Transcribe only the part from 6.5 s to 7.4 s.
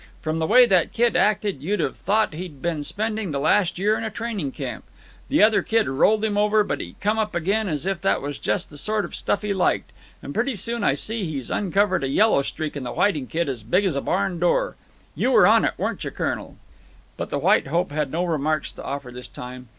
but he come up